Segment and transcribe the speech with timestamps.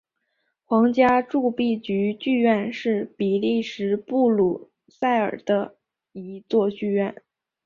[0.65, 5.77] 皇家铸币局剧院是比利时布鲁塞尔的
[6.11, 7.21] 一座剧院。